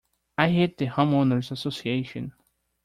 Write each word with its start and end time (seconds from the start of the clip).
I 0.39 0.49
hate 0.49 0.79
the 0.79 0.87
Homeowners' 0.87 1.51
Association. 1.51 2.33